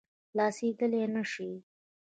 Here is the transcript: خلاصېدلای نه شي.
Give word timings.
خلاصېدلای 0.29 1.03
نه 1.15 1.23
شي. 1.31 1.49